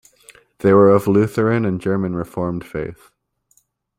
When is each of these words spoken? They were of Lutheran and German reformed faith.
They 0.61 0.73
were 0.73 0.89
of 0.89 1.07
Lutheran 1.07 1.63
and 1.63 1.79
German 1.79 2.15
reformed 2.15 2.65
faith. 2.65 3.11